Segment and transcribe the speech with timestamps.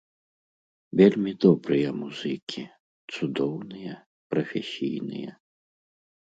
[1.01, 2.63] Вельмі добрыя музыкі,
[3.13, 3.93] цудоўныя,
[4.35, 5.31] прафесійныя.